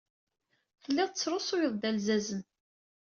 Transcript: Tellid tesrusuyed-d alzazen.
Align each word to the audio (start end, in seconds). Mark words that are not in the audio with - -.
Tellid 0.83 1.09
tesrusuyed-d 1.11 1.81
alzazen. 1.89 2.41